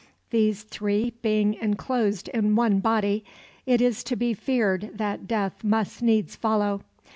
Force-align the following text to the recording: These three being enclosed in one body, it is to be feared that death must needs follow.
These 0.31 0.63
three 0.63 1.11
being 1.21 1.53
enclosed 1.53 2.27
in 2.29 2.55
one 2.55 2.79
body, 2.79 3.23
it 3.67 3.81
is 3.81 4.03
to 4.05 4.15
be 4.15 4.33
feared 4.33 4.89
that 4.95 5.27
death 5.27 5.63
must 5.63 6.01
needs 6.01 6.35
follow. 6.35 6.81